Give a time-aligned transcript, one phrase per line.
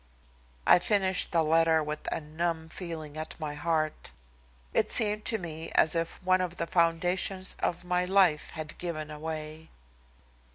[0.65, 4.11] I finished the letter with a numb feeling at my heart.
[4.73, 9.11] It seemed to me as if one of the foundations of my life had given
[9.11, 9.69] away.